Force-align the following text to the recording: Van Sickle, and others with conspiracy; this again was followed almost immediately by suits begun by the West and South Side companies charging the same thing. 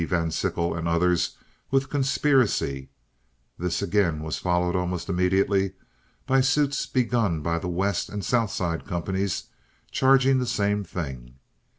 Van 0.07 0.31
Sickle, 0.31 0.75
and 0.75 0.87
others 0.87 1.37
with 1.69 1.91
conspiracy; 1.91 2.89
this 3.59 3.83
again 3.83 4.23
was 4.23 4.39
followed 4.39 4.75
almost 4.75 5.09
immediately 5.09 5.73
by 6.25 6.41
suits 6.41 6.87
begun 6.87 7.41
by 7.43 7.59
the 7.59 7.67
West 7.69 8.09
and 8.09 8.25
South 8.25 8.49
Side 8.49 8.87
companies 8.87 9.43
charging 9.91 10.39
the 10.39 10.47
same 10.47 10.83
thing. 10.83 11.35